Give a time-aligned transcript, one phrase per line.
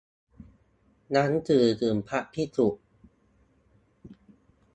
[1.11, 2.67] หนังสือถึงพระภิกษุ